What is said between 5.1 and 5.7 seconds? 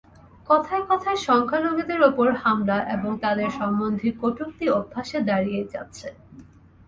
দাঁড়িয়ে